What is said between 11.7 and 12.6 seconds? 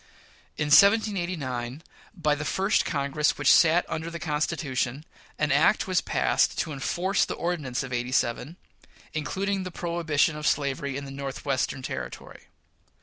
Territory.